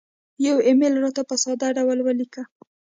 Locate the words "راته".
1.03-1.21